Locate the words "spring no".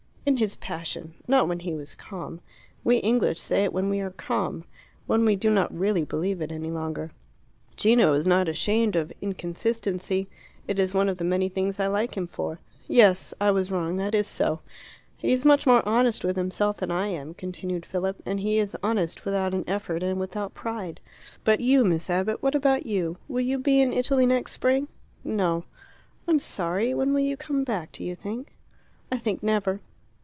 24.51-25.63